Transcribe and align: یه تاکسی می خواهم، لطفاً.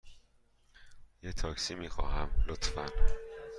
یه 1.23 1.33
تاکسی 1.33 1.75
می 1.75 1.89
خواهم، 1.89 2.29
لطفاً. 2.47 2.85